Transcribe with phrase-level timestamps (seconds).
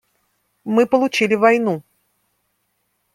[0.63, 1.83] Мы получили войну.